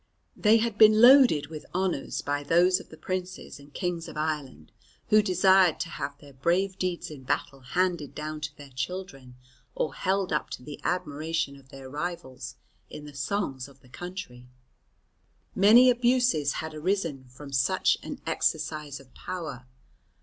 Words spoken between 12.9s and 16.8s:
the songs of the country. Many abuses had